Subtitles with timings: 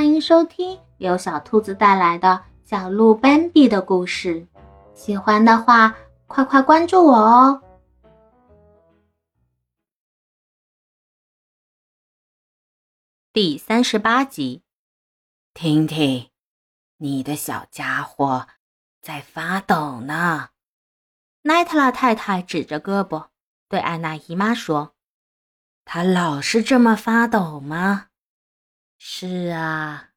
[0.00, 4.48] 欢迎收听由小兔子带来的小鹿斑比的故事。
[4.94, 5.94] 喜欢的话，
[6.26, 7.62] 快快关注我哦！
[13.34, 14.62] 第三十八集，
[15.52, 16.30] 听听，
[16.96, 18.46] 你的小家伙
[19.02, 20.48] 在发抖呢。
[21.42, 23.26] 奈特拉太太指着胳膊
[23.68, 24.94] 对安娜姨妈说
[25.84, 28.06] ：“他老是这么发抖吗？”
[29.02, 30.10] 是啊，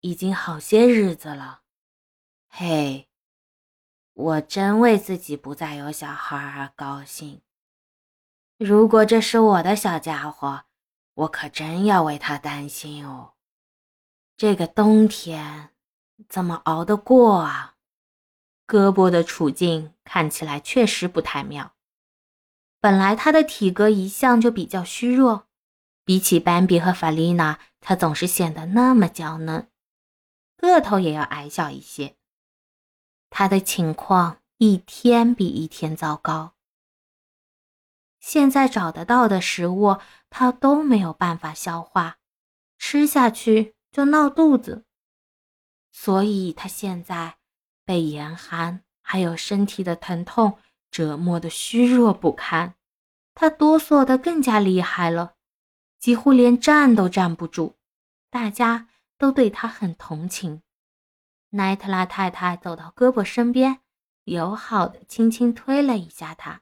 [0.00, 1.62] 已经好些日子了。
[2.46, 3.08] 嘿，
[4.12, 7.40] 我真为自己不再有小孩而高兴。
[8.58, 10.64] 如果这是我的小家伙，
[11.14, 13.32] 我可真要为他担心哦。
[14.36, 15.70] 这个冬天
[16.28, 17.76] 怎么熬得过啊？
[18.66, 21.72] 胳膊的处境看起来确实不太妙。
[22.78, 25.44] 本来他的体格一向就比较虚弱。
[26.04, 27.58] 比起斑比和法丽娜，
[27.88, 29.68] 他总是显得那么娇嫩，
[30.56, 32.16] 个头也要矮小一些。
[33.30, 36.54] 他的情况一天比一天糟糕。
[38.18, 39.98] 现在找得到的食物，
[40.30, 42.16] 他都没有办法消化，
[42.76, 44.84] 吃下去就闹肚子。
[45.92, 47.36] 所以，他现在
[47.84, 50.58] 被严寒还有身体的疼痛
[50.90, 52.74] 折磨得虚弱不堪，
[53.32, 55.34] 他哆嗦得更加厉害了。
[55.98, 57.75] 几乎连站都站不住，
[58.36, 60.60] 大家都对他很同情。
[61.52, 63.80] 奈特拉太太走到胳膊身边，
[64.24, 66.60] 友好的轻轻推了一下他。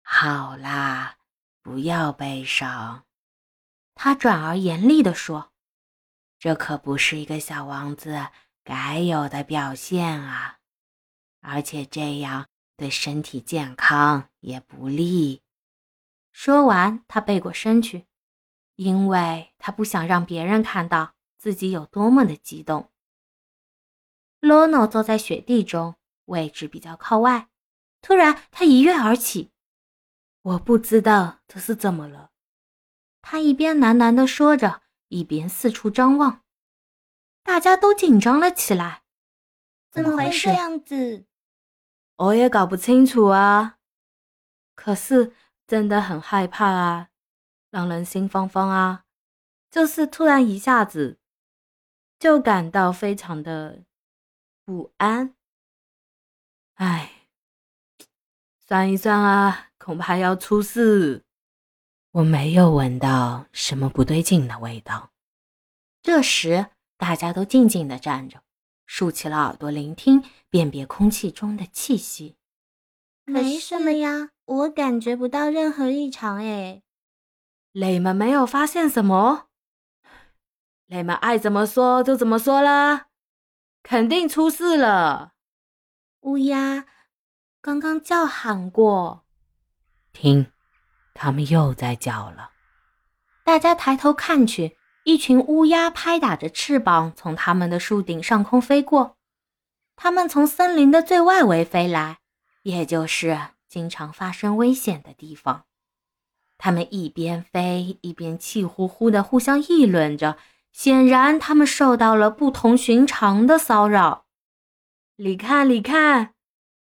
[0.00, 1.16] 好啦，
[1.60, 3.04] 不要悲伤。
[3.96, 5.52] 他转而严厉地说
[6.38, 8.28] ：“这可不是一个小王子
[8.62, 10.58] 该有的表现啊，
[11.40, 15.42] 而且这样对身体健康也不利。”
[16.30, 18.06] 说完，他背过身去。
[18.76, 22.90] 因为他不想让别人看到自己有多么的激动。
[24.40, 25.96] 罗诺坐在雪地中，
[26.26, 27.48] 位置比较靠外。
[28.00, 29.50] 突然，他一跃而起。
[30.42, 32.30] 我不知道这是怎么了。
[33.20, 36.42] 他一边喃喃地说着，一边四处张望。
[37.42, 39.02] 大家都紧张了起来。
[39.90, 41.26] 怎么会这样子？
[42.16, 43.78] 我也搞不清楚啊。
[44.74, 45.32] 可是
[45.66, 47.08] 真的很害怕啊。
[47.76, 49.04] 让人心慌慌啊！
[49.70, 51.18] 就是突然一下子
[52.18, 53.82] 就感到非常的
[54.64, 55.34] 不安。
[56.76, 57.26] 哎，
[58.66, 61.26] 算一算啊，恐怕要出事。
[62.12, 65.10] 我没有闻到什么不对劲的味道。
[66.02, 68.42] 这时，大家都静静的站着，
[68.86, 72.36] 竖起了耳朵聆听，辨别空气中的气息。
[73.26, 76.80] 没什么呀，我感觉不到任何异常哎。
[77.78, 79.48] 你们没有发现什么？
[80.86, 83.08] 你们爱怎么说就怎么说啦，
[83.82, 85.34] 肯定出事了。
[86.20, 86.86] 乌鸦
[87.60, 89.26] 刚刚叫喊过，
[90.14, 90.50] 听，
[91.12, 92.52] 他们又在叫了。
[93.44, 99.18] 大家抬头看去，一群乌鸦拍打着翅膀从他们的树顶上空飞过。
[99.96, 102.20] 它们从森林的最外围飞来，
[102.62, 103.38] 也就是
[103.68, 105.66] 经常发生危险的地方。
[106.58, 110.36] 他们一边飞一边气呼呼的互相议论着，
[110.72, 114.26] 显然他们受到了不同寻常的骚扰。
[115.16, 116.34] 你看，你看，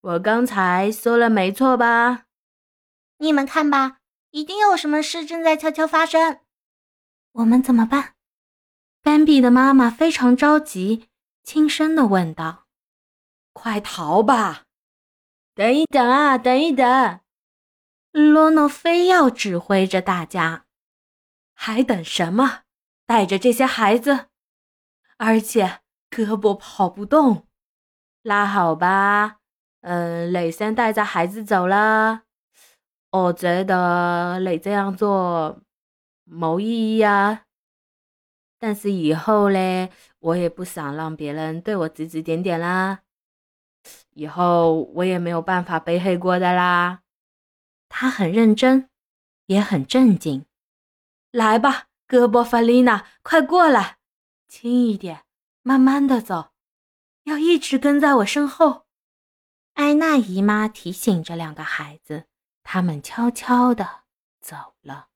[0.00, 2.24] 我刚才说了没错吧？
[3.18, 3.98] 你们看吧，
[4.30, 6.40] 一定有什么事正在悄悄发生。
[7.32, 8.14] 我们怎么办？
[9.02, 11.08] 斑比的妈妈非常着急，
[11.42, 12.66] 轻声的问道
[13.52, 14.64] ：“快逃吧！
[15.54, 17.20] 等一等啊，等一等！”
[18.16, 20.64] 罗诺非要指挥着大家，
[21.52, 22.62] 还等什么？
[23.04, 24.28] 带着这些孩子，
[25.18, 27.46] 而且胳膊跑不动。
[28.22, 29.36] 那好吧，
[29.82, 32.22] 嗯，磊先带着孩子走了。
[33.10, 35.60] 我觉得你这样做
[36.24, 37.42] 没意义啊。
[38.58, 39.90] 但是以后嘞，
[40.20, 43.00] 我也不想让别人对我指指点点啦。
[44.14, 47.02] 以后我也没有办法背黑锅的啦。
[47.88, 48.88] 他很认真，
[49.46, 50.44] 也很镇静。
[51.30, 53.98] 来吧，戈波法丽娜，快过来，
[54.48, 55.24] 轻一点，
[55.62, 56.50] 慢慢的走，
[57.24, 58.84] 要一直跟在我身后。
[59.74, 62.24] 艾娜姨妈提醒着两个孩子，
[62.62, 63.86] 他们悄悄的
[64.40, 65.08] 走了。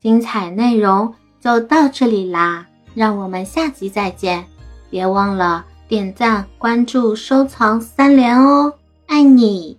[0.00, 4.48] 精彩内容就到这里啦，让我们下集再见！
[4.90, 9.78] 别忘了点赞、关注、收藏三连哦，爱你。